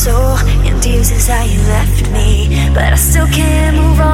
soul 0.00 0.38
in 0.64 0.80
tears 0.80 1.12
as 1.12 1.28
how 1.28 1.44
you 1.44 1.60
left 1.68 2.10
me, 2.10 2.48
but 2.72 2.90
I 2.90 2.96
still 2.96 3.26
can't 3.26 3.76
move 3.76 4.00
on. 4.00 4.09